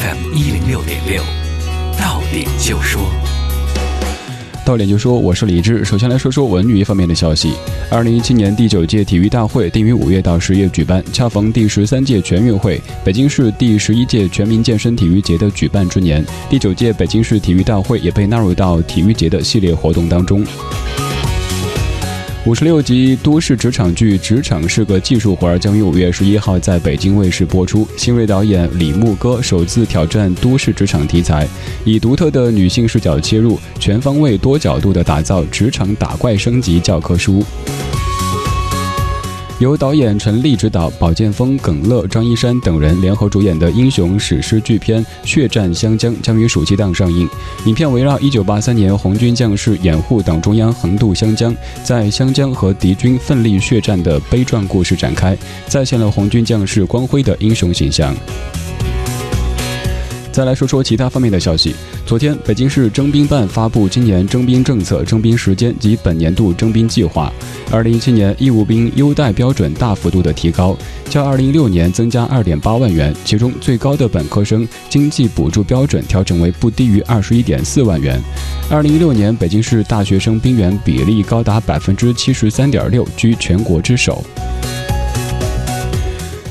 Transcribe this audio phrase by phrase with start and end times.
[0.00, 1.22] FM 一零六点六，
[1.98, 3.02] 到点就说。
[4.64, 5.84] 到点就说，我是李志。
[5.84, 7.54] 首先来说说文娱方面的消息。
[7.90, 16.24] 二零一七年第九届体育大会定于五月到十月举办，恰逢第十三届全运会、北京市第十一届全民健身体育节的举办之年。
[16.50, 20.44] 第九届北京市体育大会也被纳入到体育节的系列活动当中。
[22.46, 27.84] 五十六集都市职场剧《职场是个技术活儿》将于五月十一号在北京卫视播出。
[27.96, 31.44] 新锐导演李牧歌首次挑战都市职场题材，
[31.84, 37.42] 以独特的女性视角切入，全方位、多角度的打造职场打怪升级教科书。
[39.58, 47.26] 由导演陈立执导，宝剑锋、耿乐、张一山等人联合主演的英雄史诗巨片《血战湘江》将于暑期档上映。
[47.64, 55.34] 影片围绕1983年红军将士掩护党中央横渡湘江，在湘江和敌军奋力血战的悲壮故事展开，
[55.66, 58.14] 再现了红军将士光辉的英雄形象。
[60.36, 61.74] 再来说说其他方面的消息。
[62.04, 67.32] 昨天，北京市征兵办发布今年征兵政策、征兵时间及本年度征兵计划。
[67.70, 70.76] 二零一七年义务兵优待标准大幅度的提高，
[71.08, 78.20] 较二零一六年增加二点八万元，其中最高的本科生经济补助标准调整为不低于二十一点四万元。
[78.70, 84.22] 二零一六年，北京市大学生兵员比例高达百分之七十三点六，居全国之首。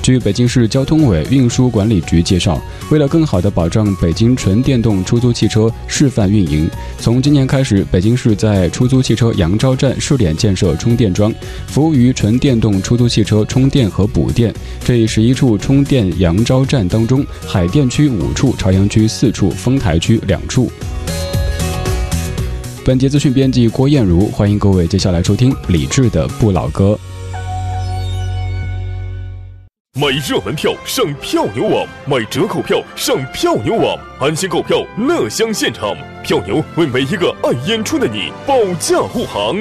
[0.06, 2.62] 据北京市交通委运输管理局介绍，
[2.92, 11.34] 为了更好地保障北京纯电动出租汽车示范运营，从今年开始，北京市在出租汽车杨钊站试点建设充电桩，
[11.66, 14.54] 服务于纯电动出租汽车充电和补电。
[14.84, 20.72] 这十一处充电杨钊站当中，海淀区五处，朝阳区四处，丰台区两处。
[22.86, 26.96] 本节资讯编辑郭艳茹，欢迎各位接下来收听李志的不老歌。
[29.98, 35.96] 买热门票上票牛网，买折扣票上票牛网，安心购票，乐享现场。
[36.22, 39.56] 票牛为每一个爱演出的你保驾护航。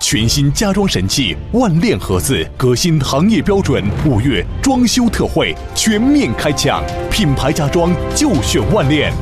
[0.00, 3.84] 全新家装神器万链盒子，革新行业标准。
[4.04, 9.12] 五月装修特惠全面开抢，品牌家装就选万链。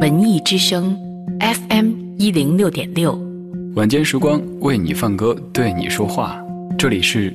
[0.00, 0.96] 文艺之声
[1.40, 3.20] ，FM 一零六点六。
[3.74, 6.40] 晚间时光为你放歌，对你说话。
[6.78, 7.34] 这里是。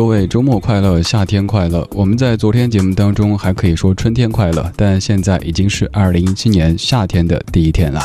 [0.00, 1.86] 各位周末快乐，夏天快乐。
[1.92, 8.00] 我们在昨天节目当中还可以说春天快乐，但现在已经是二零一七年夏天的第一天了。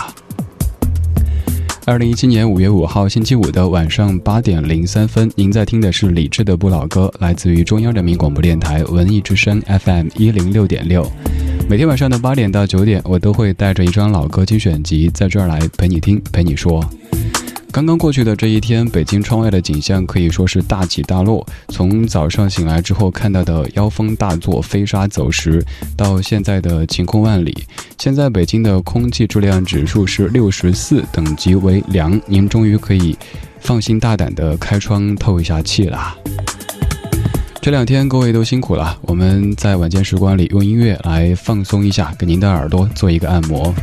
[1.86, 11.10] 二零一七年五月五号星期五的晚上八点零三分，您在听的是李志的不老歌，来自于中央人民广播电台文艺之声 FM 一零六点六。
[11.70, 16.84] 每天晚上的八点到九点，我都会带着一张老歌精选集在这儿来陪你听，陪你说。
[17.76, 21.46] 刚刚过去的这一天，北京窗外的景象可以说是大起大落。
[21.68, 25.62] 从早上醒来之后看到的妖风大作、飞沙走石，
[25.98, 27.66] 到现在的晴空万里。
[28.00, 32.18] 现在北京的空气质量指数是六十四，等级为良。
[32.28, 33.14] 您终于可以
[33.60, 36.16] 放心大胆地开窗透一下气啦。
[37.66, 43.74] 这两天各位都辛苦了，我们在晚间时光里用音乐来放松一下，给您的耳朵做一个按摩。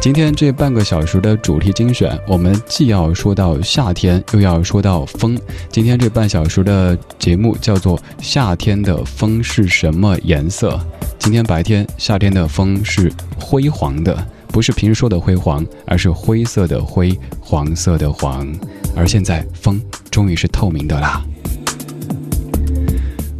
[0.00, 5.38] 今天这半个小时的主题精选，我们既要说到夏天，又要说到风。
[5.70, 10.70] 今天这半小时的节目叫做《夏天的风是什么颜色》。
[11.18, 18.50] 今天白天，夏天的风是灰黄的，不是平时说的灰黄，而是灰色的灰，黄色的黄。
[18.96, 19.78] 而现在，风
[20.10, 21.22] 终于是透明的啦。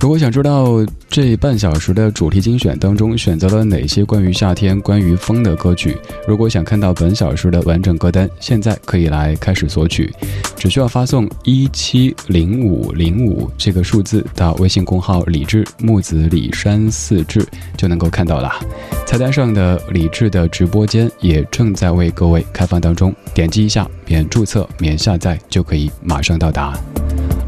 [0.00, 10.12] 如果想知道这半小时的主题精选当中选择了哪些关于夏天、关于风的歌曲，如果想看到本小时的完整歌单，现在可以来开始索取，
[10.56, 17.44] 只需要发送一七零五零五这个数字到微信公号“李志木子李山四志”
[17.76, 18.52] 就能够看到了。
[19.04, 26.78] 菜单上的李志的直播间也正在为各位开放当中，点击一下免注册、免下载就可以马上到达。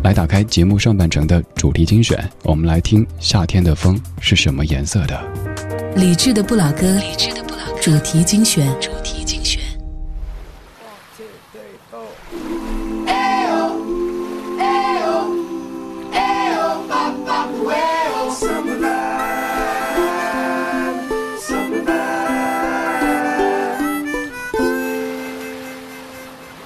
[0.03, 5.23] 来打开节目上半程的主题精选，我们来听夏天的风是什么颜色的。
[5.95, 9.61] 理智的不老歌，理智的不老歌主题精选，主题精选。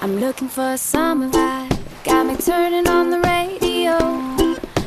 [0.01, 1.64] I'm looking for a summer vibe.
[2.05, 3.97] Got me turning on the radio.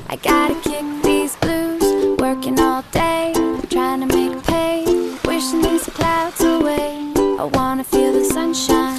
[0.09, 3.33] I gotta kick these blues, working all day,
[3.69, 4.85] trying to make pay,
[5.25, 7.13] wishing these clouds away.
[7.17, 8.98] I wanna feel the sunshine,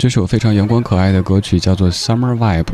[0.00, 2.64] 这首非常阳光可爱的歌曲叫做《Summer Vibe》，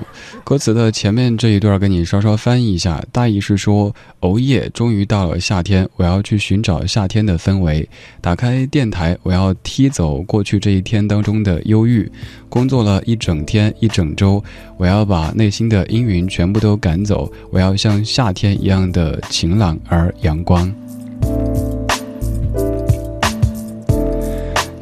[0.45, 7.89] 歌词的前面这一段给你稍稍翻译一下，大意是说：哦耶，终于到了夏天，我要去寻找夏天的氛围。
[8.21, 12.09] 打开电台，我要踢走过去这一天当中的忧郁。
[12.49, 14.41] 工作了一整天一整周，
[14.77, 17.29] 我要把内心的阴云全部都赶走。
[17.51, 20.73] 我要像夏天一样的晴朗而阳光。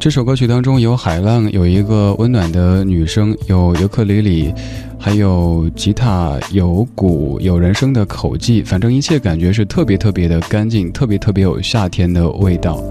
[0.05, 4.53] 这首歌曲当中有海浪，有一个温暖的女声，有尤克里里，
[4.99, 12.83] 还有吉他，有鼓，有人声的口技，反正一切感觉是特别特别的干净，特别特别有夏天的味道。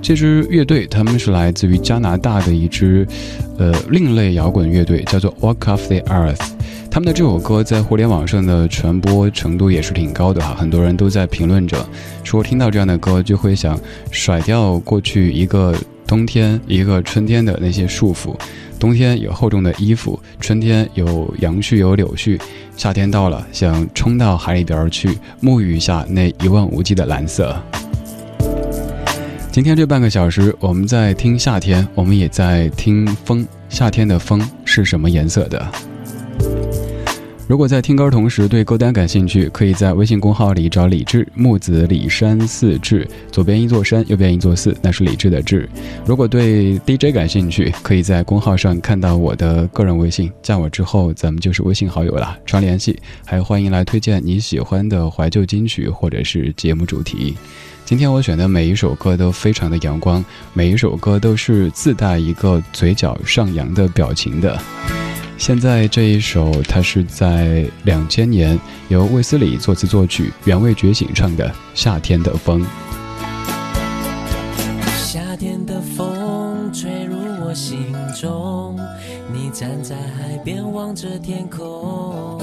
[0.00, 3.04] 这支乐队他们是来自于加拿大的一支，
[3.58, 6.38] 呃，另类摇滚乐队，叫做 Walk Off the Earth。
[6.88, 11.84] 他们的这首歌在互联网上的传播程度也是挺高的哈，很多人都在评论着，
[12.22, 13.78] 说听到这样的歌就会想
[14.12, 15.72] 甩掉过去一个
[16.06, 18.34] 冬天、一个春天的那些束缚。
[18.78, 22.40] 冬天有厚重的衣服，春天有杨絮有柳絮，
[22.76, 27.54] 夏天到了，想冲到海里边去沐浴一下那一望无际的蓝色。
[29.52, 33.46] 今天这半个小时，我们在听夏天，我们也在听风。
[33.68, 35.89] 夏天的风是什么颜色的？
[37.50, 45.68] 如果在听歌同时对歌单感兴趣，可以在微信公号里找李志木子李山四志，左边一座山，右边一座寺，那是李志的志。
[46.06, 52.96] 如果对 DJ 感兴趣，可以在公号上看到我的个人微信，加我之后咱们就是微信好友了，常联系。
[53.26, 57.36] 还欢迎来推荐你喜欢的怀旧金曲或者是节目主题。
[57.84, 64.56] 今天我选的每一首歌都非常的阳光，每一首歌都是自带一个嘴角上扬的表情的。
[65.40, 72.62] 现在这一首，它是在两千年由卫斯理作词作曲，原味觉醒唱的《夏天的风》。
[75.02, 77.86] 夏天的风吹入我心
[78.20, 78.78] 中，
[79.32, 82.38] 你站在海边望着天空，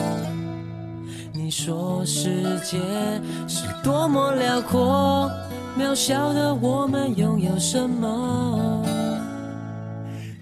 [1.32, 2.80] 你说世界
[3.48, 5.30] 是多么辽阔，
[5.77, 8.84] 渺小的我们拥有什么？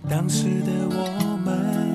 [0.09, 1.85] 当时的我们。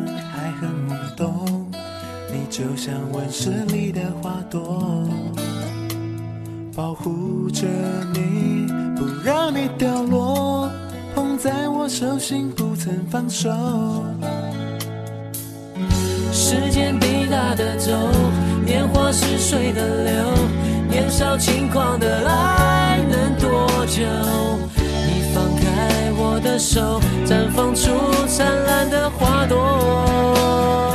[2.61, 5.09] 就像温室里的花朵，
[6.77, 7.67] 保护着
[8.13, 10.71] 你，不让你掉落，
[11.15, 13.49] 捧在我手心不曾放手。
[16.31, 17.93] 时间滴答的走，
[18.63, 20.13] 年华似水的流，
[20.91, 24.03] 年少轻狂的爱能多久？
[25.07, 27.91] 你放开我的手，绽放出
[28.29, 30.90] 灿烂的花朵。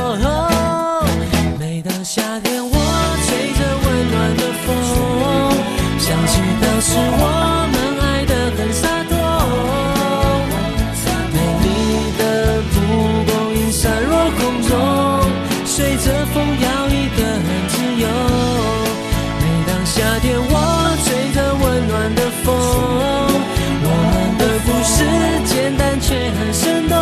[26.06, 26.96] 却很生动，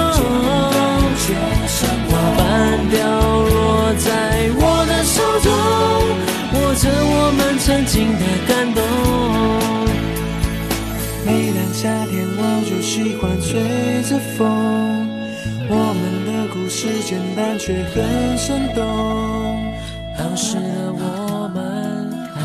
[2.09, 2.43] 花瓣
[2.89, 4.09] 掉落在
[4.57, 5.53] 我的手中，
[6.55, 8.81] 握着我们曾经的感动。
[11.27, 13.61] 每当夏天我就喜欢吹
[14.09, 14.41] 着风，
[15.69, 18.81] 我们的故事简单却很生动。
[20.17, 22.41] 当时的我们还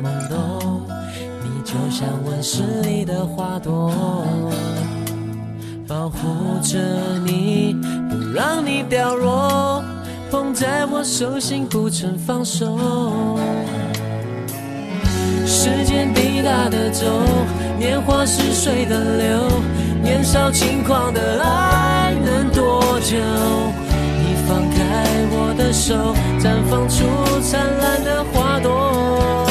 [0.00, 0.86] 懵懂，
[1.42, 3.92] 你就像温室里的花朵，
[6.04, 6.78] 保护着
[7.24, 7.74] 你，
[8.10, 9.82] 不让你掉落，
[10.30, 12.78] 捧在我手心不曾放手。
[15.46, 17.06] 时间滴答的走。
[17.78, 19.48] 年华似水的流，
[20.02, 23.16] 年少轻狂的爱能多久？
[24.20, 27.06] 你放开我的手，绽放出
[27.40, 29.43] 灿烂的花朵。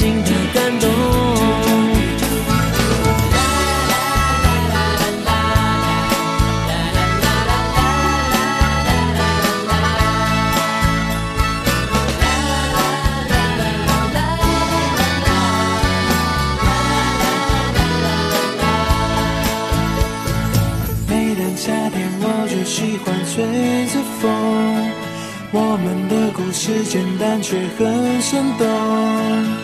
[0.00, 0.88] 曾经的感动。
[21.06, 23.44] 每当夏天，我就喜欢吹
[23.92, 24.24] 着风。
[25.52, 29.59] 我们的故事简单却很生动。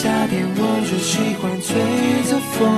[0.00, 1.74] 夏天，我就喜欢吹
[2.30, 2.70] 着风。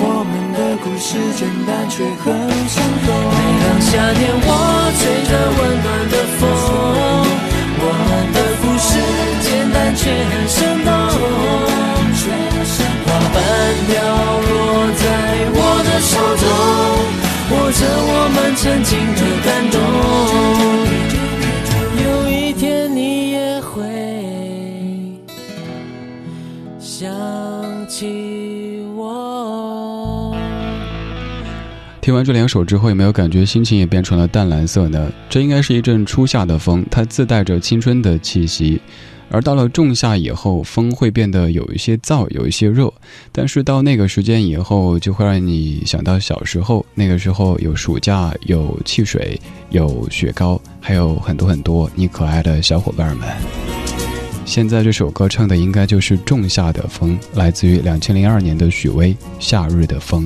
[0.00, 2.32] 我们的故事简单却很
[2.64, 3.12] 生动。
[3.28, 4.48] 每当夏天，我
[4.96, 6.48] 吹着温暖的风。
[7.76, 8.88] 我们的故事
[9.44, 10.88] 简单却很生动。
[13.04, 13.36] 花瓣
[13.84, 13.92] 掉
[14.48, 15.04] 落在
[15.52, 16.48] 我的手中，
[17.52, 20.77] 握着我们曾经的感动。
[32.18, 35.10] 完这两首之后，有没有感觉心情也变成了淡蓝色呢？
[35.30, 38.80] 这应该是一阵初夏的风，它自带着青春的气息。
[39.30, 42.92] 而到了仲夏以后，风会变得有一些燥，有一些热。
[43.30, 53.28] 但是到那个时间以后，就会让你想到小时候，那个时候有暑假，有汽水，有雪糕，还有很多很多你可爱的小伙伴们。
[54.44, 60.24] 现在这首歌唱的应该就是《仲夏的风》，来自于两千零二年的许巍《夏日的风》。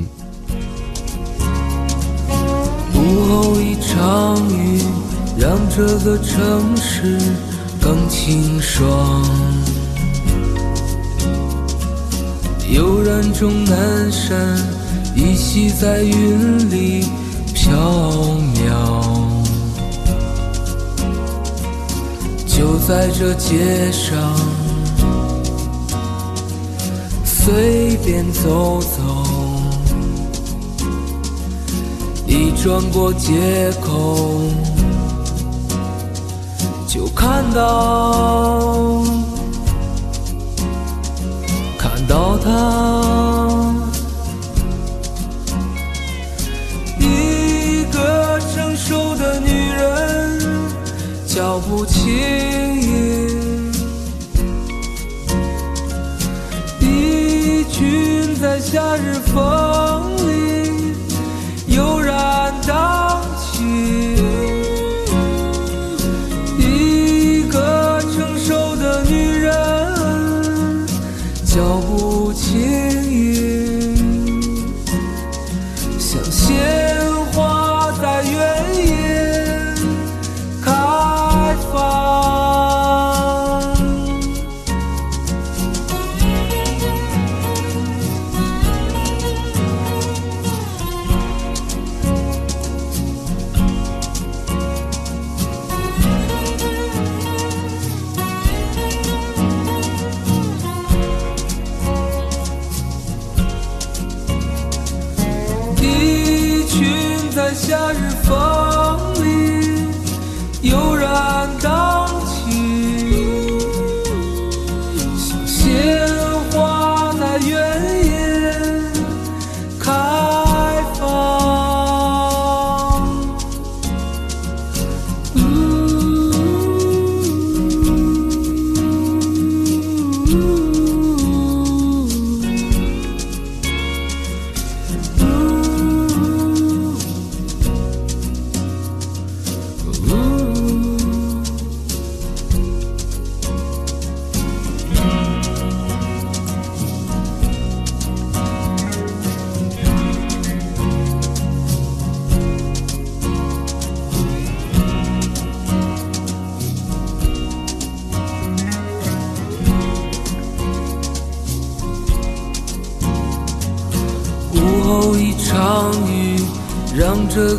[3.32, 4.82] 后一场雨，
[5.38, 7.18] 让这个城市
[7.80, 9.24] 更清爽。
[12.70, 14.58] 悠然中南山
[15.16, 17.06] 依稀在云里
[17.54, 17.72] 飘
[18.54, 18.60] 渺。
[22.46, 24.14] 就在这街上，
[27.24, 29.41] 随便走走。
[32.32, 34.40] 一转过街口，
[36.88, 39.04] 就看到，
[41.76, 42.48] 看到她，
[46.98, 50.40] 一个成熟的女人，
[51.26, 52.10] 脚步轻
[52.80, 53.70] 盈，
[56.80, 60.11] 一群在夏日风
[62.66, 63.01] 然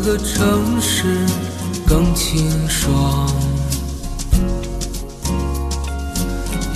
[0.04, 1.16] 个城市
[1.86, 3.26] 更清爽。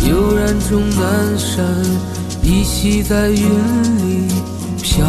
[0.08, 1.62] 悠然中南山
[2.42, 4.32] 依稀在云里
[4.82, 5.04] 飘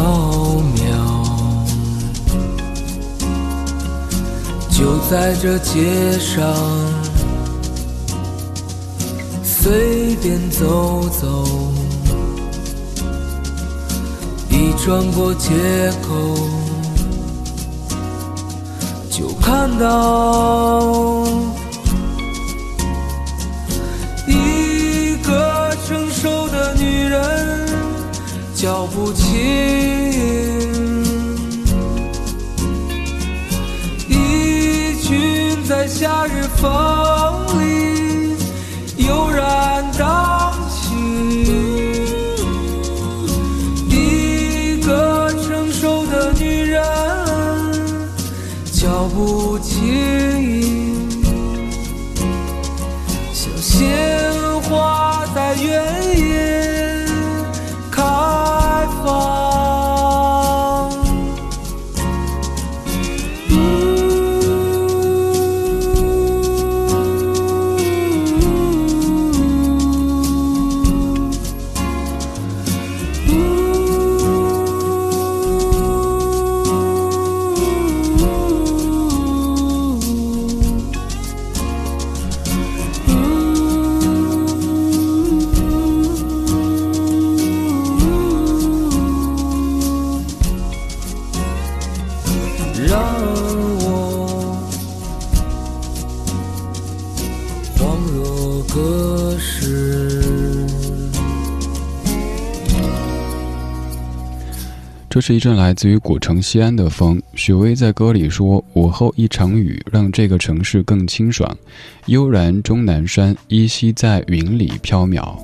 [0.76, 0.84] 渺。
[4.70, 6.54] 就在这街上，
[9.42, 11.46] 随便走走。
[14.50, 15.50] 一转过街
[16.02, 16.36] 口，
[19.78, 21.24] 到
[24.26, 27.66] 一个成熟的女人，
[28.54, 29.38] 脚步轻盈，
[34.08, 36.68] 一群在夏日风
[37.58, 38.36] 里
[39.06, 40.39] 悠然荡
[105.20, 107.20] 这是一阵来自于古城西安的风。
[107.34, 111.54] 许巍在歌里说：“午后一场雨，让这个城市更清爽。
[112.06, 115.36] 悠然终南山，依稀在云里飘渺。”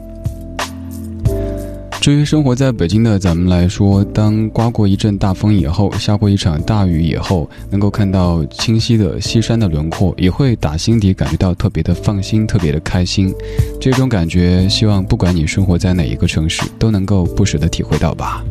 [2.01, 13.31] 至于生活在北京的咱们来说，当刮过一阵大风以后，下过一场大雨以后，能够看到清晰的西山的轮廓，也会打心底感觉到特别的放心，特别的开心。
[13.79, 18.43] 这种感觉，希望不管你生活在哪一个城市，都能够不时的体会到吧。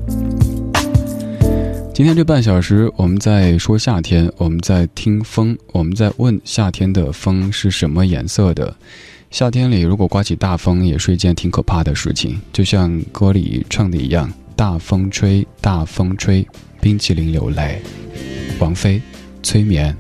[1.96, 8.76] 今天这半小时，我们在说夏天，我们在听风，我们在问夏天的风是什么颜色的。
[9.32, 12.38] 夏天里，如果刮起大风，也是一件挺可怕的事情。
[12.52, 16.46] 就像歌里唱的一样：“大风吹，大风吹，
[16.82, 17.82] 冰淇淋流泪。”
[18.60, 19.02] 王菲，
[19.42, 19.96] 催眠。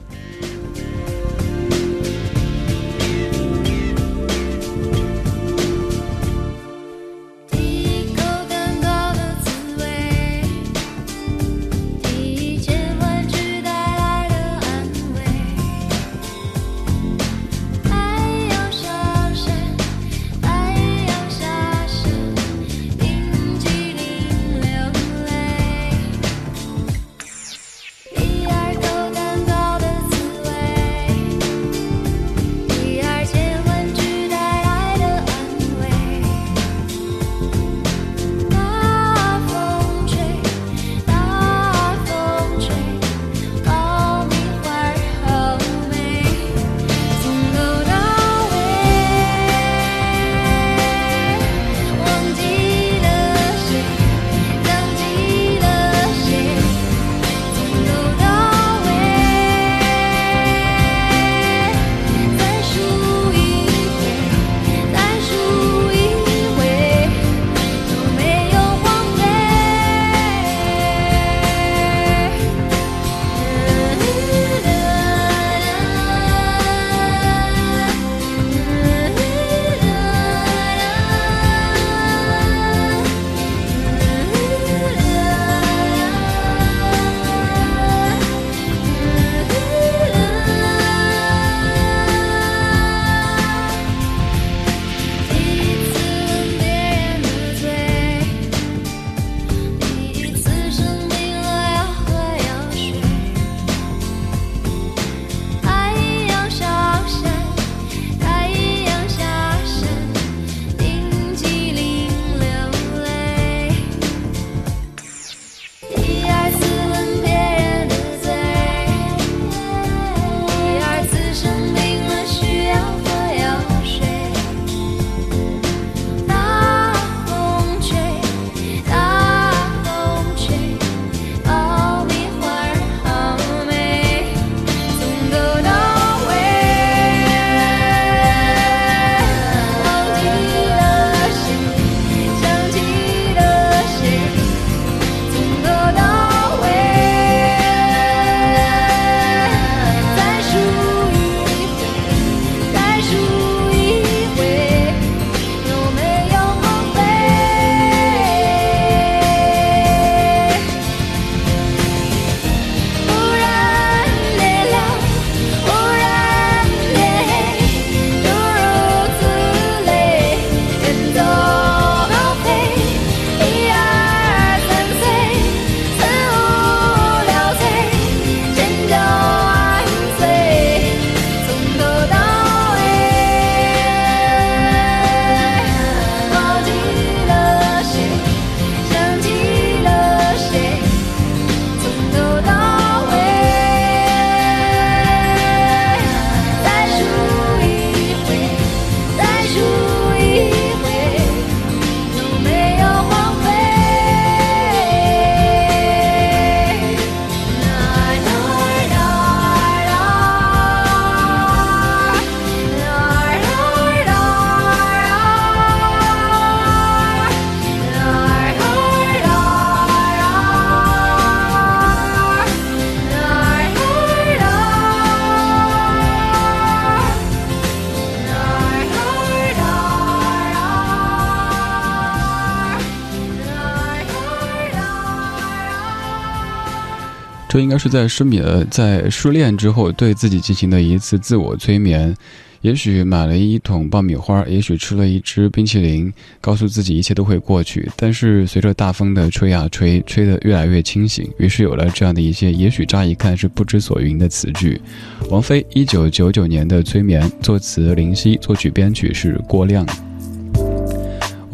[237.56, 242.14] 这应该是在失眠、在失恋之后对自己进行的一次自我催眠。
[242.60, 247.90] 也许买了一桶爆米花，也许吃了一支冰淇淋，告诉自己一切都会过去。
[247.96, 254.82] 但是随着大风的吹啊吹，吹得越来越清醒，于是有了这样的一些也许乍一看是不知所云的词句。
[255.30, 259.88] 王菲一九九九年的《催眠》，作词林夕，作曲编曲是郭亮。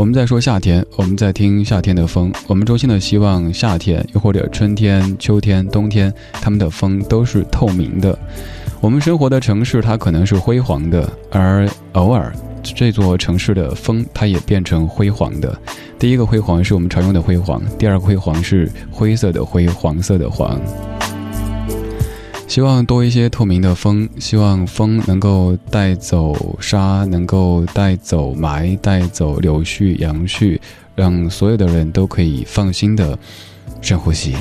[0.01, 8.17] 我们在说夏天，我们在听夏天的风，我们衷心的希望夏天，又或者春天、秋天、冬天，他们的风都是透明的。
[8.79, 12.33] 我们生活的城市，它可能是辉煌的，而偶尔
[12.63, 15.55] 这座城市的风，它也变成辉煌的。
[15.99, 20.59] 第一个辉煌是我们常用的辉煌，第二个辉煌是灰色的灰，黄色的黄。
[22.51, 30.59] 希望多一些透明的风，希望风能够带走沙，能够带走霾，带走柳絮、杨絮，
[30.93, 33.17] 让所有的人都可以放心的
[33.79, 34.35] 深呼吸。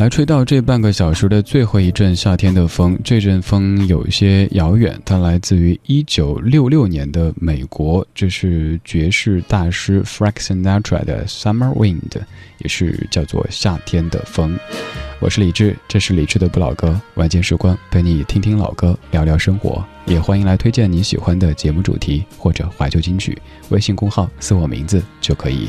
[0.00, 12.18] 来吹到这半个小时的最后一阵夏天的风，这阵风有些遥远，它来自于一九六六年的美国，这是爵士大师 Frank Sinatra 的 Summer Wind，
[12.60, 14.58] 也是叫做夏天的风。
[15.18, 23.36] 我是李志，这是李志的不老歌，晚间时光陪你听听老歌，聊聊生活，也欢迎来推荐你喜欢的节目主题或者怀旧金曲，
[23.68, 25.68] 微信公号搜我名字就可以。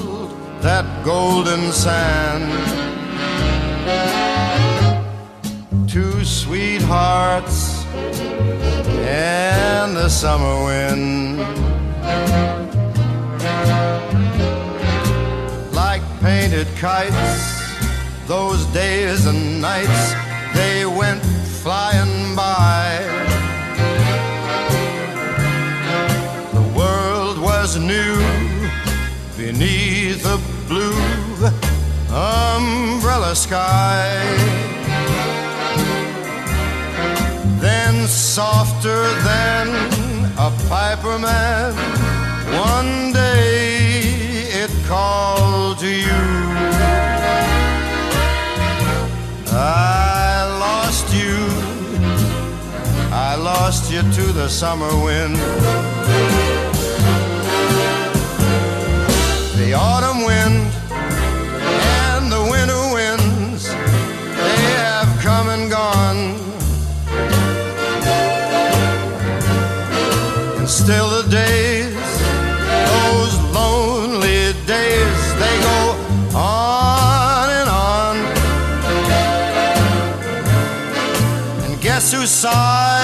[0.61, 2.45] that golden sand.
[5.89, 7.83] Two sweethearts
[9.07, 11.39] and the summer wind.
[15.73, 20.13] Like painted kites, those days and nights,
[20.53, 21.23] they went
[21.63, 23.01] flying by.
[26.53, 28.21] The world was new
[29.41, 31.01] beneath a blue
[32.13, 34.05] umbrella sky.
[37.59, 39.67] Then, softer than
[40.47, 41.73] a piper man,
[42.69, 44.13] one day
[44.63, 46.23] it called to you.
[49.53, 51.37] I lost you,
[53.11, 56.60] I lost you to the summer wind.
[59.71, 66.35] The autumn wind and the winter winds, they have come and gone.
[70.57, 72.11] And still the days,
[72.91, 75.79] those lonely days, they go
[76.35, 78.15] on and on.
[81.63, 83.00] And guess who sighs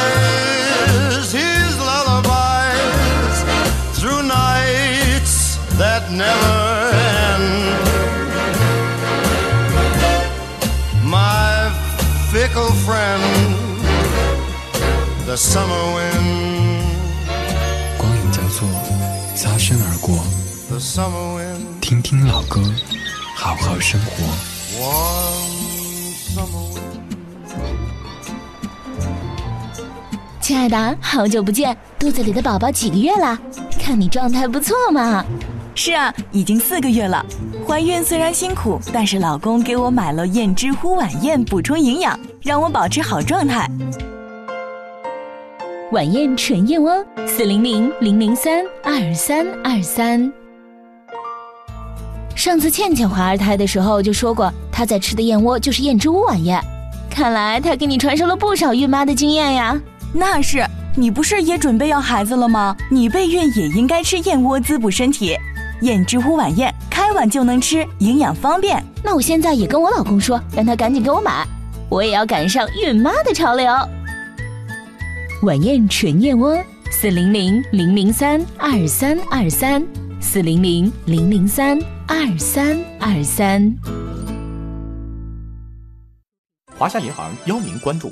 [17.96, 18.68] 光影交错，
[19.36, 20.18] 擦身而过
[20.68, 22.60] ，the summer wind, 听听老歌，
[23.36, 24.24] 好好生活。
[26.34, 26.82] summer wind.
[30.42, 33.38] 亲爱的，好久不见，肚子里的宝宝几个月了？
[33.80, 35.24] 看你状态不错嘛。
[35.76, 37.24] 是啊，已经四个月了。
[37.68, 43.70] 怀孕虽然辛苦，但是老公给我买了燕之乎晚宴补充营养，让我保持好状态。
[45.94, 46.94] 晚宴纯燕窝，
[47.26, 50.30] 四零零零零三二三二三。
[52.36, 56.62] 上次倩倩怀二胎的时候就说过，她在吃的燕窝就是燕之屋晚宴。
[57.10, 59.80] 看来她给你传授了不少孕妈的经验呀。
[60.12, 60.62] 那是，
[60.94, 62.76] 你不是也准备要孩子了吗？
[62.92, 65.38] 你备孕也应该吃燕窝滋补身体。
[65.84, 68.84] 燕之屋晚宴，开碗就能吃，营养方便。
[69.02, 71.48] 那我现在也跟我老公说，让他赶紧给我买，
[71.88, 73.74] 我也要赶上孕妈的潮流。
[75.44, 76.58] 晚宴纯燕窝，
[76.90, 79.86] 四零零零零三二三二三，
[80.20, 83.72] 四零零零零三二三二三。
[86.76, 88.12] 华夏银行邀您关注。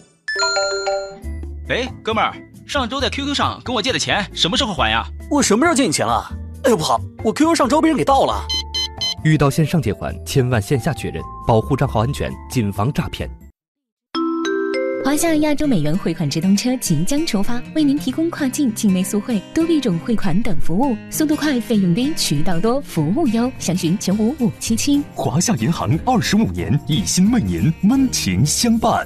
[1.68, 2.32] 喂，哥们儿，
[2.68, 5.04] 上周在 QQ 上跟我借的钱，什么时候还呀？
[5.32, 6.32] 我什么时候借你钱了？
[6.66, 8.46] 哎呦不好，我 QQ 上周被人给盗了。
[9.24, 13.28] 遇到线上借款，千万线下确认，保护账号安全，谨防诈骗。
[15.06, 25.00] 华夏亚洲美元汇款直通车即将出发，为您提供跨境、境内速汇、多币种汇款等服务，速度快、费用低、渠道多、服务优，详询九五五七七。
[25.14, 29.06] 华夏银行二十五年，一心为您温情相伴。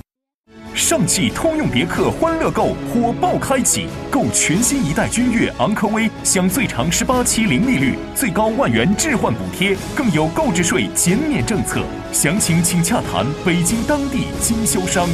[0.74, 11.84] 上汽通用别克欢乐购火爆开启，购全新一代君越、昂科威，享最长十八期零利率，最高万元置换补贴，更有购置税减免政策。
[12.14, 15.06] 详情请洽谈北京当地经销商。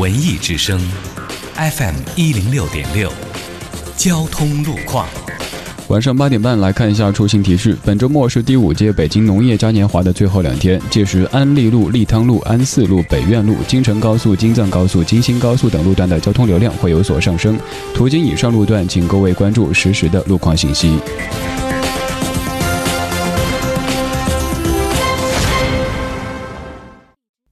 [0.00, 0.80] 文艺之声
[1.56, 3.12] ，FM 一零六点六，
[3.98, 5.06] 交通路况。
[5.88, 7.76] 晚上八点半来看一下出行提示。
[7.84, 17.60] 本周末是第五届北京农业嘉年华的最后两天，届时安利路、利汤路、安四路、北苑路、京承高速、京藏高速、京新高速等路段的交通流量会有所上升。
[17.94, 20.98] 途经以上路段，请各位关注实时的路况信息。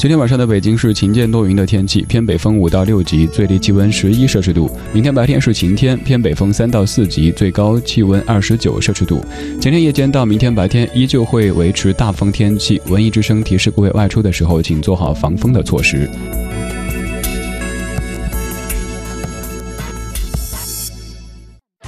[0.00, 4.74] 今天晚上的北京是晴间多云的天气，偏北风五到六级，最低气温十一摄氏度。
[4.94, 9.22] 明天白天是晴天，偏北风三到四级，最高气温二十九摄氏度。
[9.60, 12.80] 今天夜间到明天白天依旧会维持大风天气。
[12.86, 16.08] 文艺之声提示各位外出的时候，请做好防风的措施。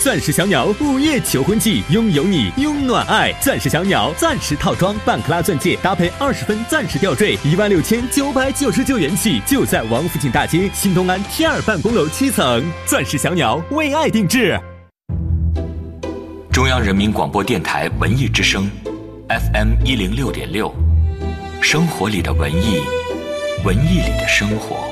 [0.03, 3.33] 钻石小鸟午夜求婚季，拥有你，拥暖爱。
[3.35, 12.65] 钻石小鸟钻石套装，半克拉钻戒搭配二十分钻石吊坠，一万六千九百九十九元起，就在王府井大街新东安 T 二办公楼七层。
[12.85, 14.59] 钻石小鸟为爱定制。
[16.51, 18.69] 中央人民广播电台文艺之声
[19.29, 20.75] ，FM 一零六点六，
[21.63, 22.81] 生活里的文艺，
[23.65, 24.92] 文艺里的生活。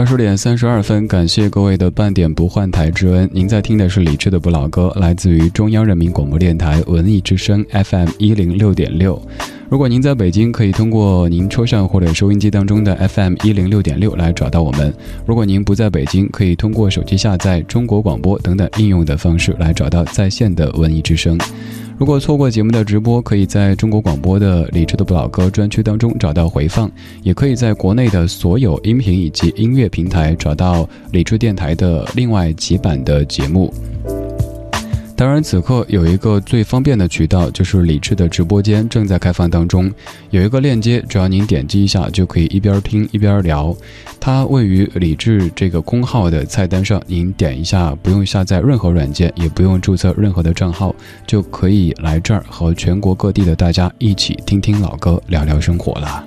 [0.00, 3.28] 二十点三十二分，感谢各位的半点不换台之恩。
[3.34, 9.20] 您在听的是李志的不老歌，来自于中央人民广播电台文艺之声 FM 一零六点六。
[9.70, 14.90] 如果您在北京，可以通过您车上或者收音机当中的 FM 一零六点六来找到我们；
[15.24, 21.38] 如果您不在北京，可以通过手机下载中国广播等等应用的方式来找到在线的文艺之声。
[21.96, 26.90] 如果错过节目的直播，可以在中国广播的李智的不老歌专区当中找到回放，
[27.22, 33.72] 也可以在国内的所有音频以及音乐平台找到李智电台的另外几版的节目。
[35.20, 39.92] 当然，此刻有一个最方便的渠道，就是李智的直播间正在开放当中，
[40.30, 43.76] 有一个链接，只要您点击一下，就可以一边听一边聊。
[44.18, 50.94] 它位于李智这个公号的菜单上，您点一下，不用下载任何软件，也不用注册任何的账号，
[51.26, 56.24] 就可以来这儿和全国各地的大家一起听听老歌，聊聊生活了。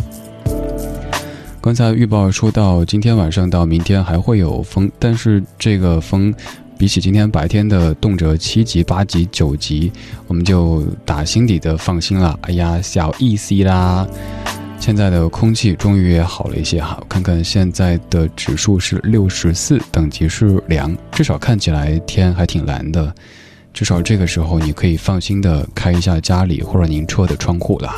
[1.59, 6.31] 刚才预报说到，今天晚上到明天还会有风，但是这个风。
[6.77, 9.91] 比起今天白天的动辄七级、八级、九级，
[10.27, 12.37] 我们就打心底的放心了。
[12.41, 14.05] 哎呀，小意思啦！
[14.79, 23.13] 现在的空气终于也好了一些哈，看看现在的指数是六十四，等级是良，至少看起来天还挺蓝的。
[23.71, 27.91] 至少这个时候你可以放心的开一下家里或者您车的窗户了。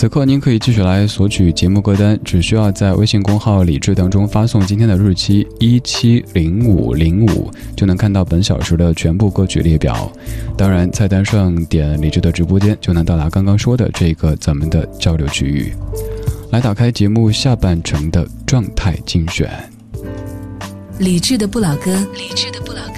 [0.00, 10.10] 此刻您可以继续来索取节目歌单，只需要在微信公号“理智”当中发送今天的日期一七零五零五，就能看到本小时的全部歌曲列表。
[10.56, 15.70] 当然，菜单上点理智的直播间，就能到达刚刚说的这个咱们的交流区域。
[16.50, 19.50] 来打开节目下半程的状态精选。
[20.98, 22.94] 理智的不老歌，理智的不老歌，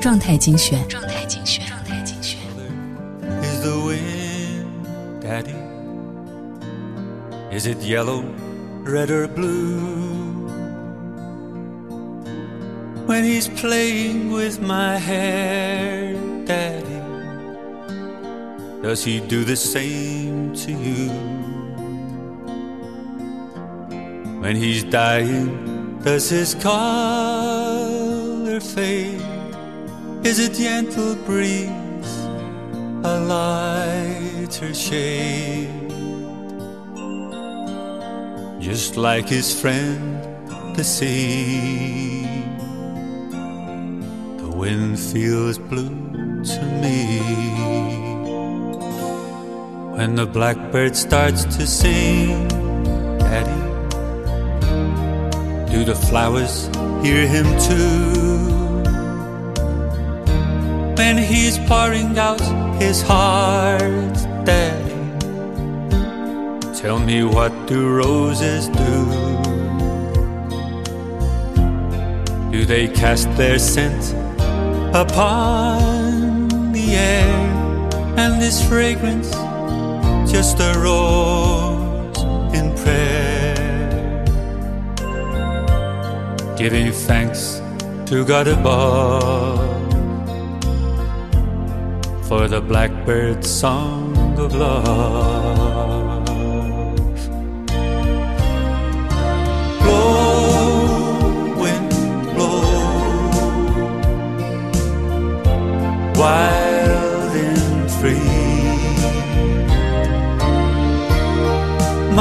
[0.00, 1.66] 状态精选，状态精选。
[3.42, 5.63] is the wind, Daddy?
[7.54, 8.22] Is it yellow,
[8.82, 10.48] red, or blue?
[13.06, 17.00] When he's playing with my hair, Daddy,
[18.82, 21.10] does he do the same to you?
[24.42, 27.80] When he's dying, does his color
[28.60, 29.22] fade?
[30.24, 31.84] Is it gentle breeze?
[33.04, 35.83] a lighter shade.
[38.64, 40.24] Just like his friend,
[40.74, 42.24] the sea.
[44.38, 47.20] The wind feels blue to me.
[49.96, 52.48] When the blackbird starts to sing,
[53.18, 53.60] Daddy,
[55.70, 56.66] do the flowers
[57.04, 58.54] hear him too?
[61.14, 62.40] when he's pouring out
[62.80, 64.83] his heart, Daddy.
[66.84, 68.96] Tell me what do roses do?
[72.52, 74.12] Do they cast their scent
[74.94, 77.48] upon the air?
[78.18, 79.30] And this fragrance
[80.30, 82.22] just a rose
[82.52, 84.26] in prayer,
[86.58, 87.62] giving thanks
[88.10, 89.58] to God above
[92.28, 95.53] for the blackbird's song of love.
[106.24, 108.32] Wild and free.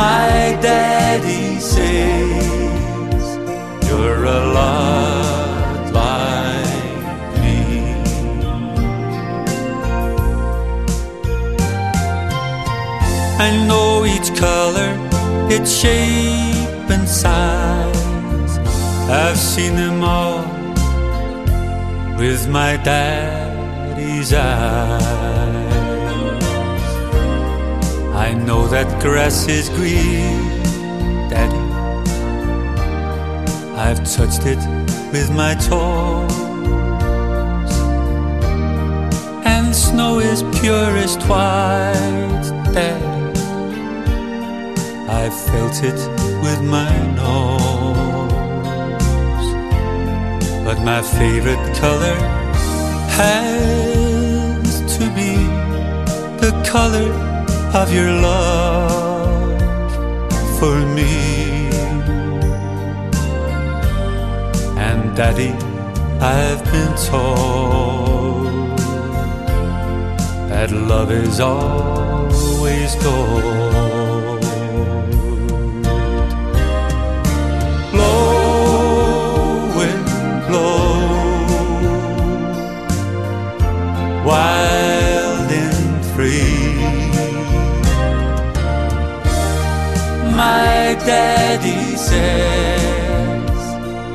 [0.02, 3.26] My daddy says
[3.88, 7.60] you're a lot like me.
[13.46, 14.92] I know each color,
[15.56, 18.54] its shape and size.
[19.22, 20.44] I've seen them all
[22.18, 22.74] with my
[24.32, 25.74] eyes.
[28.16, 30.38] I know that grass is green,
[31.30, 31.58] daddy.
[33.76, 34.62] I've touched it
[35.12, 36.32] with my toes.
[39.46, 43.04] And snow is purest white, daddy.
[45.10, 46.00] I felt it
[46.44, 48.32] with my nose.
[50.64, 52.16] But my favorite color
[53.18, 53.93] has
[56.44, 57.10] the color
[57.74, 59.62] of your love
[60.60, 61.14] for me.
[64.88, 65.52] And Daddy,
[66.20, 68.78] I've been told
[70.50, 73.93] that love is always gold.
[90.94, 93.64] My daddy says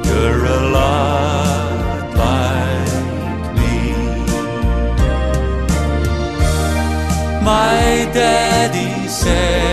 [0.07, 3.79] you're a lot like me.
[7.43, 9.68] My daddy says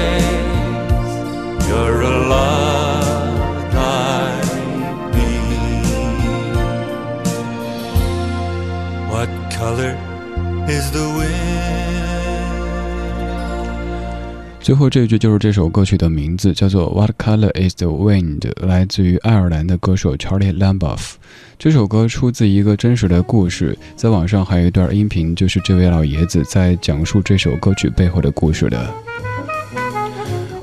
[14.65, 21.17] 最后这一句就是这首歌曲的名字，叫做《What Color Is the Wind》，来自于爱尔兰的歌手 Charlie Lamboff。
[21.59, 28.91] 这首歌出自一个真实的故事，在网上还有一段音频，就是这位老爷子在讲述这首歌曲背后的故事的。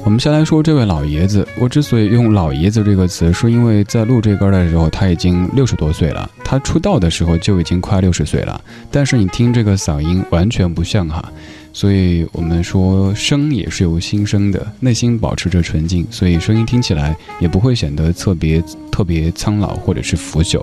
[0.02, 11.32] 我们先来说这位老爷子，我之所以用“老爷子”这个词，是因为在录这歌的时候他已经六十多岁了，他出道的时候就已经快六十岁了，但是你听这个嗓音完全不像哈。
[11.72, 20.62] 所以我们说，声也是由心声的，内心保持着纯净，所以声音听起来也不会显得特别特别苍老或者是腐朽。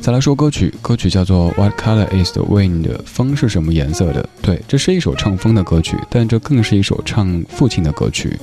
[0.00, 4.26] 再来说歌曲，歌曲叫做《What Color Is the Wind》，风是什么颜色的？
[4.40, 8.38] 对，这是一首唱风的歌曲，但这更是一首唱父亲的歌曲。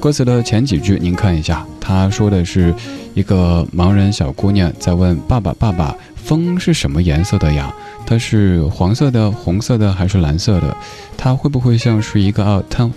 [0.00, 2.72] 歌词的前几句您看一下，他说的是
[3.14, 7.74] 一个盲人小姑娘在问爸爸：“爸爸，风是什么颜色的呀？
[8.06, 10.76] 它是黄色的、红色的还是蓝色的？
[11.16, 12.62] 它会不会像是一个啊？
[12.68, 12.92] 贪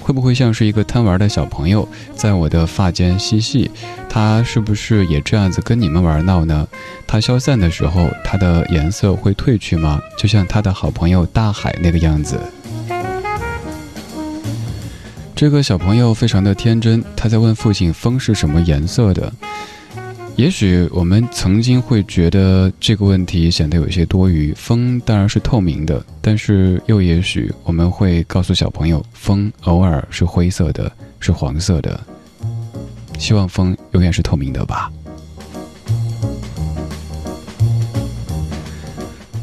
[0.00, 3.70] 会不会像是一个贪玩的小朋友，在我的发间嬉戏？
[4.08, 6.66] 它是不是也这样子跟你们玩闹呢？
[7.06, 10.00] 它消散的时候，它的颜色会褪去吗？
[10.16, 12.40] 就像他的好朋友大海那个样子。
[15.34, 19.32] 这个小朋友非常的天真，他在问父亲：“风是什么颜色的？”
[20.36, 24.52] 也许我们曾经会觉得这个问题显得有些多余。
[24.54, 32.00] 风当然是透明的，但是又也许我们会告诉小朋友，风偶尔是灰色的，是黄色的。
[33.18, 34.90] 希望风永远是透明的吧。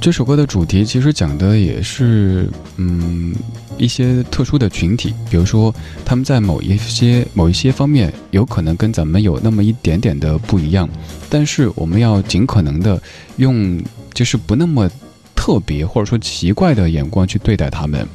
[0.01, 3.33] 这首歌的主题其实讲的也是，嗯。
[3.80, 5.73] 一些特殊的群体，比如说
[6.05, 10.88] 他们在某一些某一些方面有可能跟咱们有那么一点点的不一样，
[11.30, 13.01] 但是我们要尽可能的
[13.38, 13.82] 用
[14.13, 14.88] 就是不那么
[15.34, 18.05] 特别或者说奇怪的眼光去对待他们。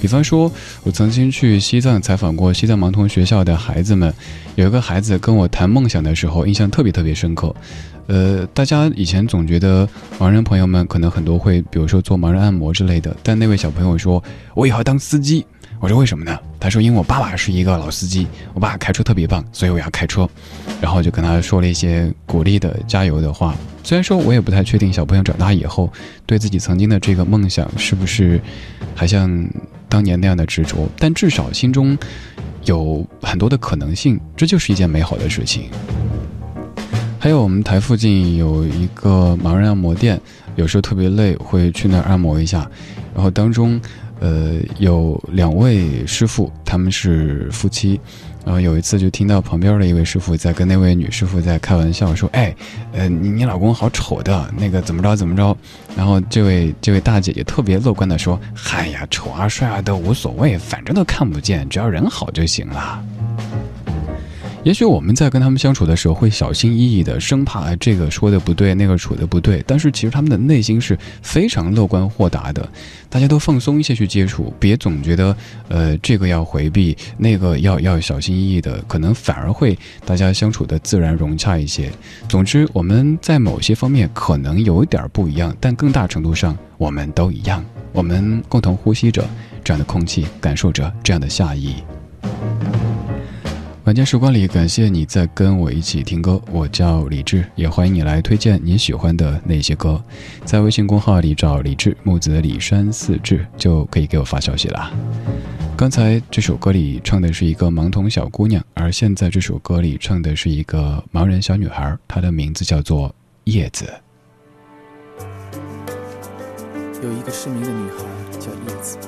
[0.00, 0.50] 比方说，
[0.82, 4.12] 我曾经去西藏采访过西藏盲童学校的孩子们，
[4.54, 7.54] 有一个孩子跟我谈梦想的时候，印象特别特别深刻。
[8.06, 9.88] 呃，大家以前总觉得
[10.18, 13.14] 盲人朋友们可能很多会，比如说做盲人按摩之类的。
[13.22, 14.22] 但那位小朋友说
[14.54, 15.46] ：“我以后要当司机。”
[15.78, 20.28] 我说：“为什么呢？”他说：“因为我爸爸是一个老司机，我爸开车特别棒，所以我要开车。”
[20.82, 23.54] 然后就跟他说了一些鼓励的、加油的话。
[23.84, 25.90] 虽然说我也不太确定小朋友长大以后
[26.26, 28.38] 对自己曾经的这个梦想是不是
[28.94, 29.30] 还像
[29.90, 31.98] 当年那样的执着，但至少心中
[32.64, 35.64] 有很多的可能性，这就是一件美好的事情。
[37.18, 40.18] 还有我们台附近有一个盲人按摩店，
[40.56, 42.66] 有时候特别累会去那儿按摩一下。
[43.14, 43.78] 然后当中，
[44.20, 48.00] 呃，有两位师傅，他们是夫妻。
[48.44, 52.54] 然后有一次就听到旁边的一位师傅在跟那位女师傅在开玩笑说：“哎，
[52.92, 55.56] 呃，你你老公好丑的，那个怎么着怎么着。”
[55.96, 63.04] 然后这位这位大姐姐特别乐观的说：“嗨呀，丑啊帅啊都无所谓，反正都看不见，只要人好就行了。”
[64.62, 69.64] 也许我们在跟他们相处的时候会小心翼翼的，生怕这个说的不对，那个处的不对。
[69.66, 72.68] 但是其实他们的内心是非常乐观豁达的。
[73.08, 75.34] 大家都放松一些去接触，别总觉得
[75.68, 81.90] 呃这个要回避，那个要要小心翼翼的，可能反而会大家相处的自然融洽一些。
[82.28, 87.64] 总之，我们在某些方面可能有一点不一样，但更大程度上我们都一样。
[87.92, 89.26] 我们共同呼吸着
[89.64, 91.76] 这样的空气，感受着这样的夏意。
[93.86, 96.40] 晚间时光里，感谢你在跟我一起听歌。
[96.52, 100.00] 我叫李志，也欢迎你来推荐你喜欢的那些歌。
[100.44, 104.92] 在微信公号里找李志木子李山四志，就可以给我发消息了。
[105.78, 113.12] 刚才这首歌里唱的是一个盲童小姑娘，而现在这首歌里唱的是一个盲人小女孩，她的名字叫做
[113.44, 113.86] 叶子。
[117.02, 118.04] 有一个失明的女孩
[118.38, 118.98] 叫叶子，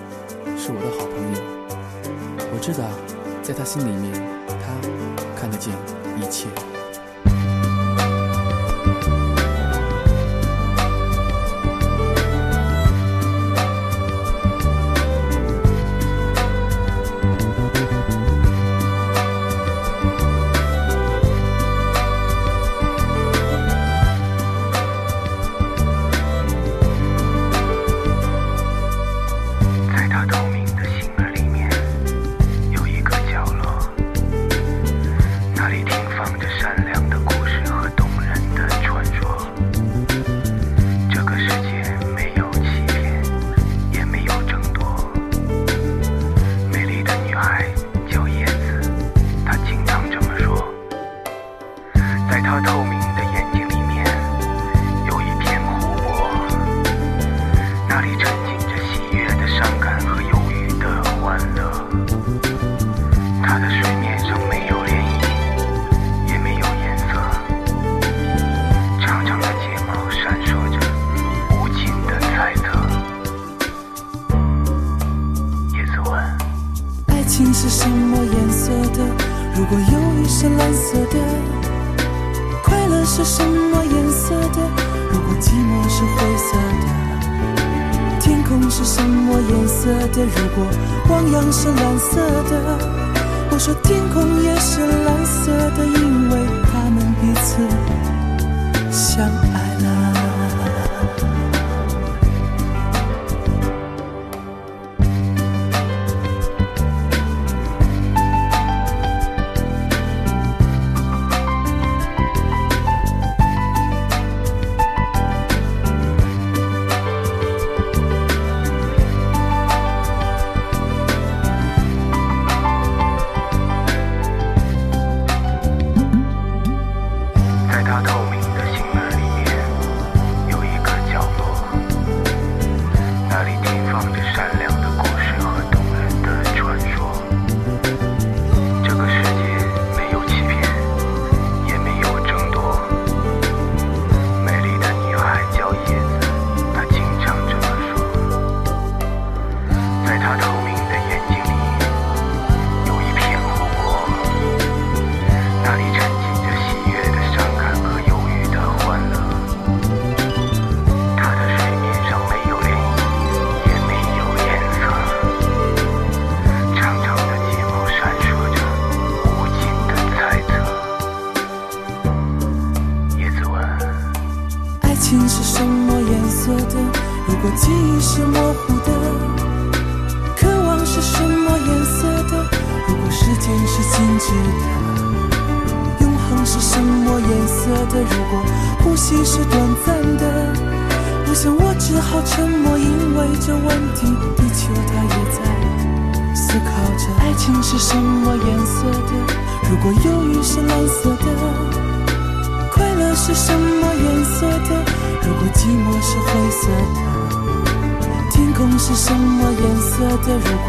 [0.56, 1.40] 是我的好朋友。
[2.54, 2.88] 我知道，
[3.42, 4.41] 在她心里面。
[4.62, 5.74] 他看得见
[6.16, 6.71] 一切。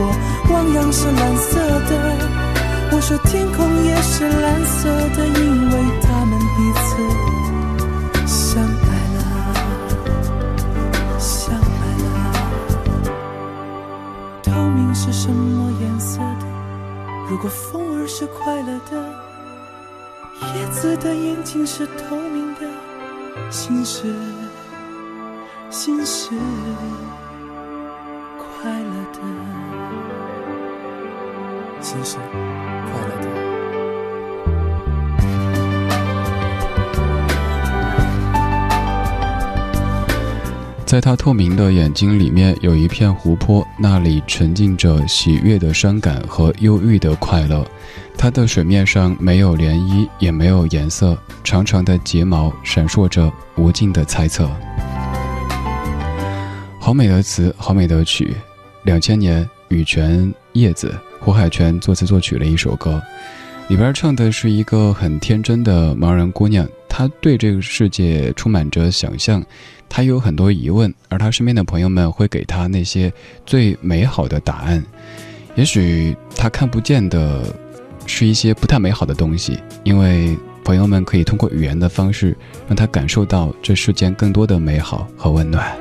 [0.04, 0.14] 的？
[0.44, 1.92] 如果汪洋是蓝色的，
[2.92, 6.86] 我说天空也是蓝色的，因为他们彼此
[8.28, 9.20] 相爱了，
[11.20, 11.62] 相爱
[12.04, 12.08] 了。
[14.44, 16.46] 透明是什么颜色的？
[17.30, 18.92] 如果风儿是快乐的，
[20.56, 22.62] 叶子的眼睛是透明的，
[23.50, 24.14] 心是。
[25.70, 26.30] 心是
[28.38, 28.93] 快乐
[31.94, 33.28] 快乐的。
[40.86, 47.66] 在他透明的眼睛里面有一片湖泊，那里沉浸着喜悦的伤感和忧郁的快乐。
[48.16, 54.48] 它的水面上没有涟漪，也没有颜色，长长的睫毛闪烁着无尽的猜测。
[56.80, 58.36] 好美的词，好美的曲。
[58.84, 60.94] 两千年，羽泉、叶子、
[61.24, 63.02] 胡海泉作词作曲了一首歌，
[63.70, 69.42] 里边唱的是一个很天真的盲人姑娘，她对这个世界充满着想象，
[69.88, 73.12] 她有很多疑问，而她身边的朋友们会给她那些
[73.46, 74.84] 最美好的答案。
[75.56, 77.56] 也许她看不见的
[78.06, 82.36] 是一些不太美好的东西，因为朋友们可以通过语言的方式
[82.68, 85.74] 让她感受到这世间更多的美好和温暖。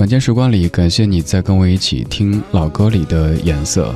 [0.00, 3.94] 晚间时光里，感谢你在跟我一起听老歌里的颜色。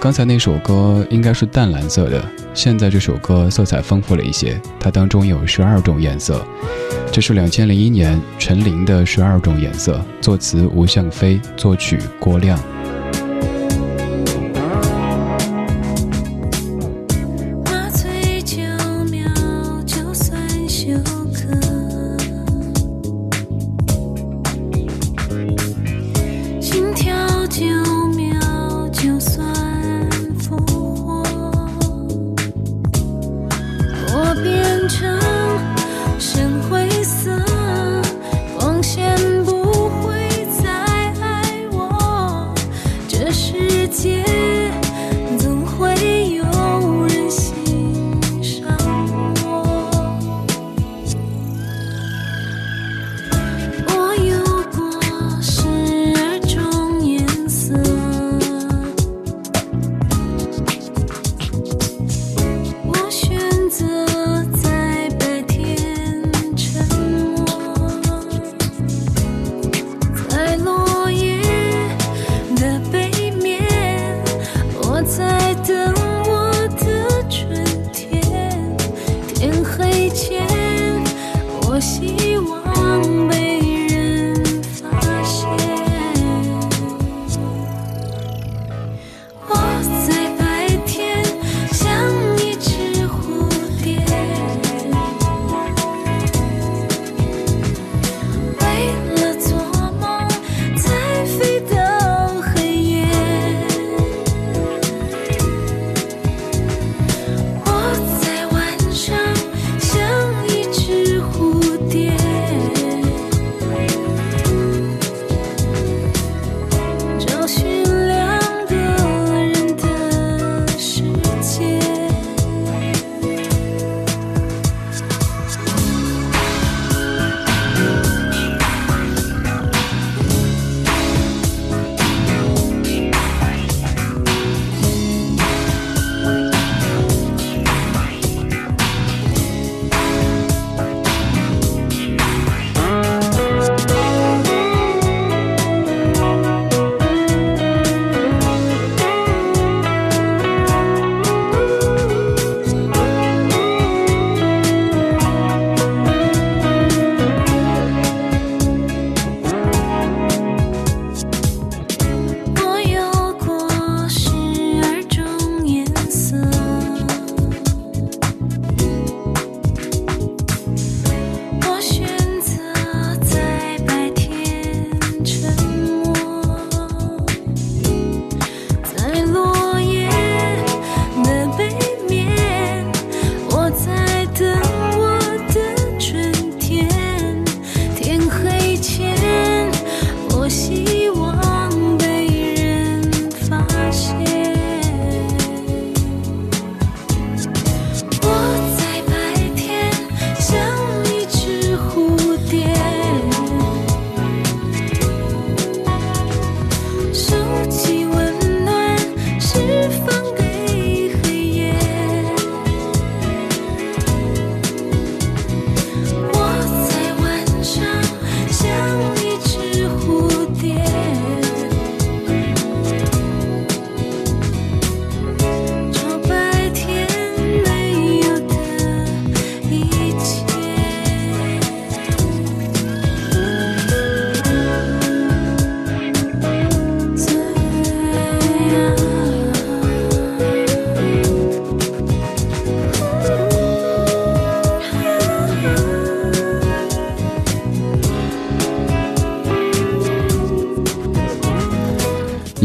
[0.00, 6.42] 刚才那首歌应该是淡蓝色的，现在这首歌色彩丰富了一些，它当中有十二种颜色。
[7.12, 12.58] 这是两千零一年陈琳的《十二种颜色》，作词吴向飞，作曲郭亮。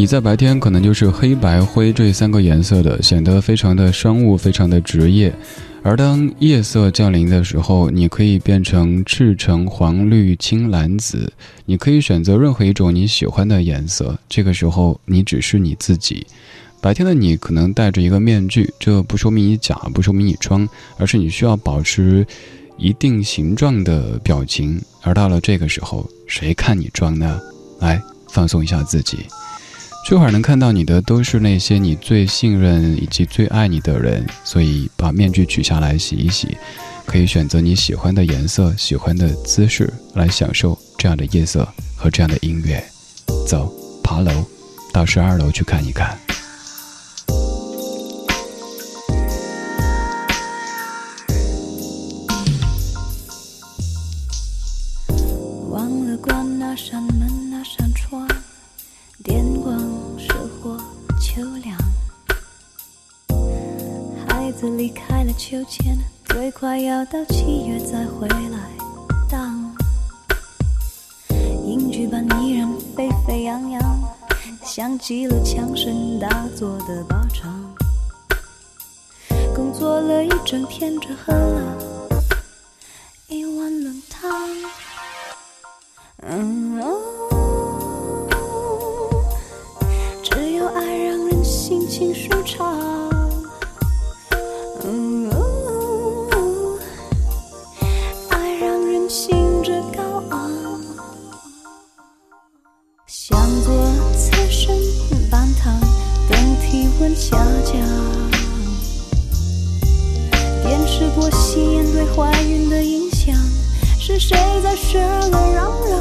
[0.08, 5.34] 在白天可能就是黑白灰这三个颜色的，显得非常的商务，非常的职业。
[5.84, 11.32] 而当夜色降临的时候，你可以变成赤橙黄绿青蓝紫，
[11.66, 14.18] 你可以选择任何一种你喜欢的颜色。
[14.30, 16.26] 这个时候，你只是你自己。
[16.80, 22.26] 白天的你可能戴着一个面具，这不说明你假，不说明你装，而是你需要保持
[22.78, 24.82] 一定形状的表情。
[25.02, 27.42] 而到了这个时候，谁看你装呢？
[27.80, 29.18] 来，放松一下自己。
[30.10, 36.56] 这会儿能看到你的都是那些你最信任以及最爱你的人，所以把面具取下来洗一洗，
[37.06, 42.82] 可以选择你喜欢的颜色、喜欢的姿势来享受这样的夜色和这样的音乐。
[43.46, 43.70] 走，
[44.02, 44.32] 爬楼，
[44.94, 46.18] 到十二楼去看一看。
[65.58, 68.60] 秋千，最快要到七月再回来。
[69.28, 69.76] 当
[71.66, 73.82] 影剧般依然沸沸扬扬，
[74.64, 77.76] 像极了枪声大作的靶场。
[79.56, 81.78] 工作了一整天，只喝了
[83.28, 84.32] 一碗冷汤。
[86.22, 87.02] 嗯哦。
[91.44, 93.07] 心情舒畅，
[107.00, 107.74] 温下降。
[110.64, 113.36] 电视播吸烟对怀孕的影响，
[114.00, 115.98] 是谁在睡了嚷嚷？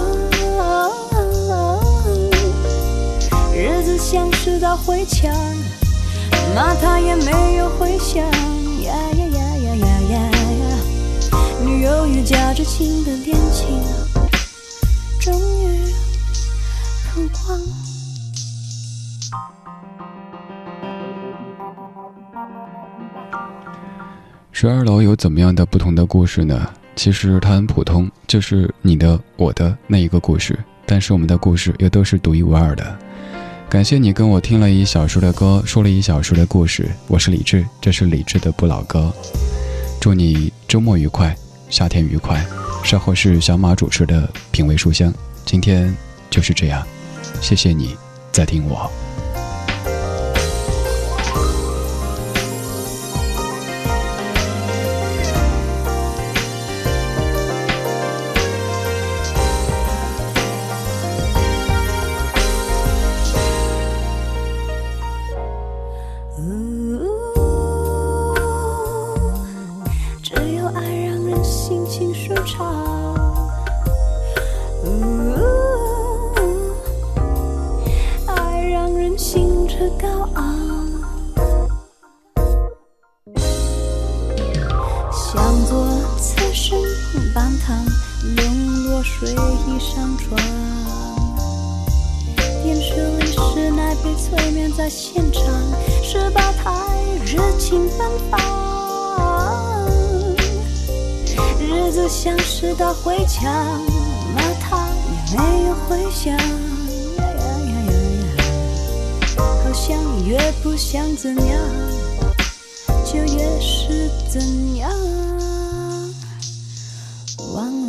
[3.54, 5.30] 日子像是道回墙。
[6.54, 8.24] 骂他也没有回响，
[8.82, 10.16] 呀呀呀呀呀呀！
[11.62, 13.66] 女友与夹着情的恋情，
[15.20, 15.92] 终于
[17.12, 17.85] 曝光。
[24.58, 26.66] 十二楼有怎么样的不同的故事呢？
[26.94, 32.98] 其实它很普通，就是你的、我的那一个故事，但是我们的故事又都是独一无二的。
[33.68, 36.88] 感谢你跟我听了一小时的歌，说了一小时的故事。
[37.06, 39.12] 我是李志，这是李志的不老歌。
[40.00, 41.36] 祝你周末愉快，
[41.68, 42.42] 夏天愉快。
[42.82, 45.12] 稍后是小马主持的品味书香，
[45.44, 45.94] 今天
[46.30, 46.82] 就是这样。
[47.42, 47.94] 谢谢你
[48.32, 48.90] 在听我。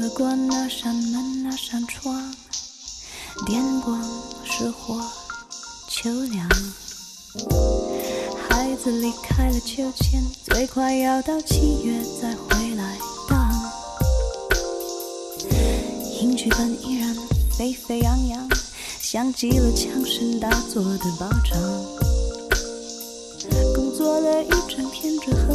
[0.07, 2.33] 忘了关那扇门，那扇窗。
[3.45, 4.01] 电光
[4.43, 5.01] 石火，
[5.89, 6.47] 秋凉。
[8.47, 12.97] 孩子离开了秋千，最快要到七月再回来。
[13.27, 13.53] 荡。
[16.21, 17.15] 影剧本依然
[17.57, 18.47] 沸沸扬扬，
[19.01, 21.59] 像极了枪声大作的靶场。
[23.75, 25.53] 工作了一整天，只和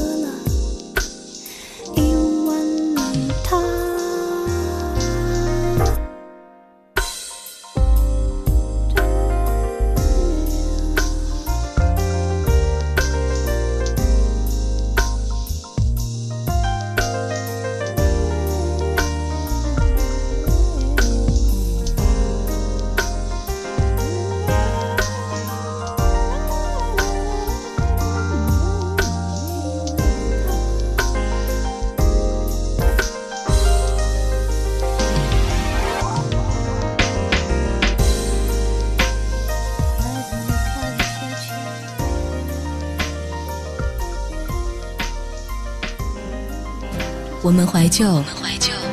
[47.53, 48.25] 们怀旧，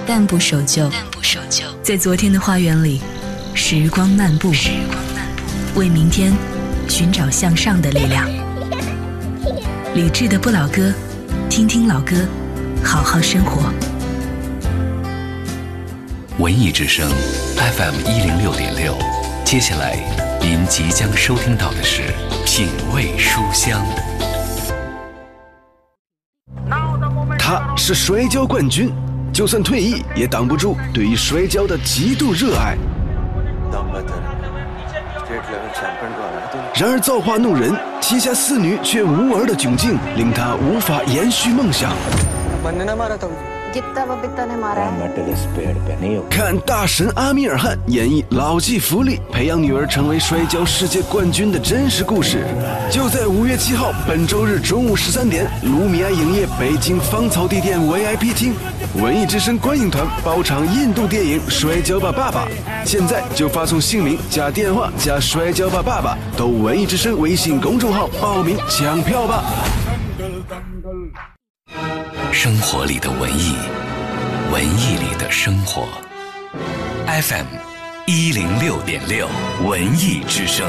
[0.06, 0.90] 但不守旧。
[1.82, 3.02] 在昨天的花园里，
[3.54, 4.52] 时光漫步，
[5.76, 6.34] 为明天
[6.88, 8.28] 寻找向上的力量。
[9.96, 10.94] 理智的不老歌，
[11.50, 12.16] 听听老歌，
[12.84, 13.72] 好好生活。
[16.38, 17.10] 文艺之声
[17.56, 18.98] FM 一零六点六，
[19.44, 19.98] 接下来
[20.40, 22.04] 您即将收听到的是
[22.46, 23.84] 品味书香。
[27.92, 28.94] 是摔跤冠军，
[29.34, 32.78] 就算退役也挡不住对于摔跤的极度热爱。
[36.76, 41.90] 然而造化弄人，旗下四女却无儿的窘境令他无法延续梦想。
[46.30, 52.46] 看大神阿米尔汗演绎老骥伏枥，培养女儿成为摔跤世界冠军的真实故事，
[52.90, 58.54] 就在五月七号本周日中午十三点，卢米埃影业北京芳草地店 VIP 厅，
[58.96, 62.46] 文艺之声观影团包场印度电影《摔跤吧，爸爸》，
[62.86, 69.44] 现在就发送姓名加电话加“摔跤吧，爸爸”到文艺之声微信公众号报名抢票吧。
[72.42, 73.54] 生活里的文艺，
[74.50, 75.90] 文艺里的生活。
[77.06, 77.46] FM
[78.08, 79.28] 一零六点六，
[79.68, 80.66] 文艺之声。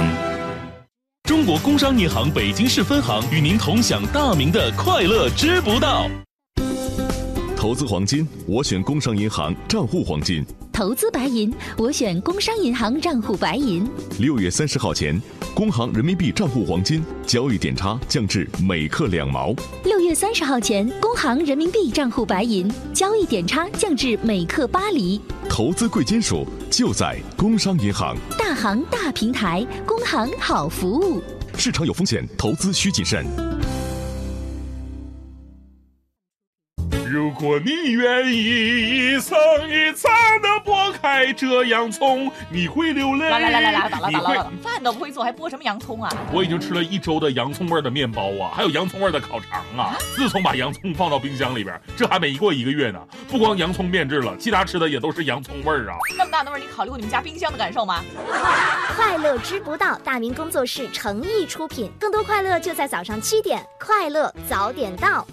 [1.29, 6.11] 中国工商银行北京市分行与您同享大明的快乐知不道。
[7.57, 10.45] 投资黄金，我选工商银行账户黄金。
[10.73, 13.89] 投资白银，我选工商银行账户白银。
[14.19, 15.23] 六月三十号前，
[15.55, 19.55] 工行人民币账户黄金交易点差降至每克两毛。
[19.85, 25.21] 六月三十号前，工行人民币账户白银交易点差降至每克八厘。
[25.49, 28.17] 投资贵金属就在工商银行。
[28.39, 31.23] 大行大平台，工行好服务。
[31.57, 33.27] 市场有风险，投资需谨慎。
[37.41, 40.11] 果你愿意一层一层
[40.43, 43.31] 的剥开这洋葱，你会流泪。
[43.31, 46.15] 来来来来来，打了打了，饭都不会做，还剥什么洋葱啊？
[46.35, 49.97] 我已经吃了一周的洋葱味儿的面包啊，还有洋葱味儿的烤肠啊。
[50.15, 55.97] 自从把洋葱放到冰箱里边，这还没过一个月呢，不光洋葱变质了，其他吃的也都是洋葱味儿啊。
[56.19, 58.05] 那么大的味儿，你考虑过你们家冰箱的感受吗？
[58.95, 65.27] 快乐知不道，大明工作室诚意出品，更多快乐就在早上七点，快乐早点到。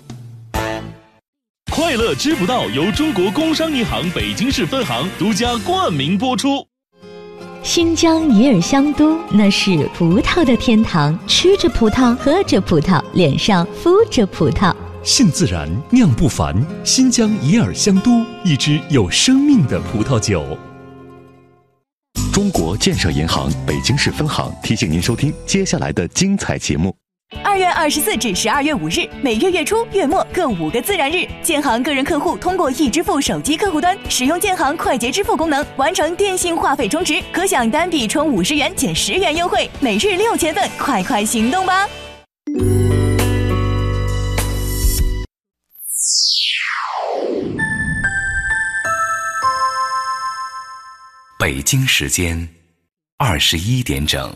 [1.77, 6.65] 快乐知不道由中国工商银行北京市分行独家冠名播出。
[7.61, 14.75] 新疆尼尔香都，那是葡萄的天堂，吃着葡萄，喝着葡萄，脸上敷着葡萄。
[15.03, 16.55] 性自然，酿不凡。
[16.83, 20.57] 新疆伊尔香都，一支有生命的葡萄酒。
[22.33, 26.95] 中国建设银行北京市分行提醒您收听接下来的精彩节目。
[27.57, 41.87] 月二十四至十二月五日，每月月初、月末各五个自然日，建行个人客户通过易支付手机客户端使用建行快捷支付功能，完成电信话费充值，可享单笔充五十元减十元优惠，每日六千份，快快行动吧！
[51.39, 52.47] 北京时间
[53.17, 54.35] 二十一点整。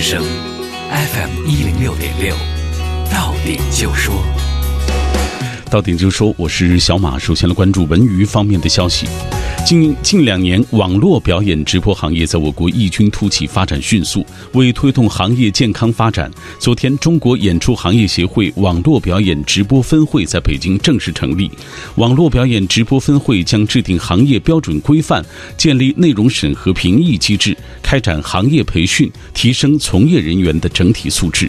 [0.00, 0.24] 之声
[0.90, 2.34] ，FM 一零六点六，
[3.12, 4.14] 到点就说。
[5.70, 7.16] 到点就说，我是小马。
[7.16, 9.06] 首先来关注文娱方面的消息。
[9.64, 14.26] 近近两年，网络表演直播行业在我国异军突起，发展迅速。
[14.54, 21.48] 为推动行业健康发展，昨天，中国演出行业协会网络表演直播分会在北京正式成立。
[21.94, 25.24] 网络表演直播分会将制定行业标准规范，
[25.56, 31.48] 建立内容审核评议机制，开展行业培训，提升从业人员的整体素质。